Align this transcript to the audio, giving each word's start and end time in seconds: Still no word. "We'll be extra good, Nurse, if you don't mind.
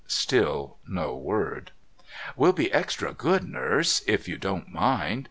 Still 0.07 0.77
no 0.87 1.15
word. 1.15 1.69
"We'll 2.35 2.53
be 2.53 2.73
extra 2.73 3.13
good, 3.13 3.47
Nurse, 3.47 4.01
if 4.07 4.27
you 4.27 4.39
don't 4.39 4.67
mind. 4.69 5.19